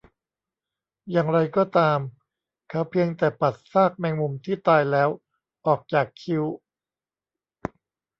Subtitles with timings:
[1.11, 1.99] อย่างไรก็ตาม
[2.69, 5.09] เขาเพียงแต่ปัดซากแมงมุมที่ตายแล้ว
[5.65, 6.43] ออกจากคิ้ว